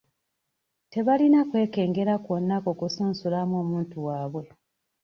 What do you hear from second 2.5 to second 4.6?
ku kusunsulamu omuntu waabwe.